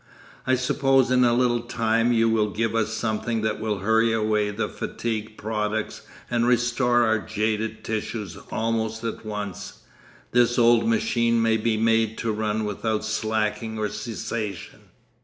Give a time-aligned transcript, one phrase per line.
[0.47, 4.49] I suppose in a little time you will give us something that will hurry away
[4.49, 9.83] the fatigue products and restore our jaded tissues almost at once.
[10.31, 14.79] This old machine may be made to run without slacking or cessation.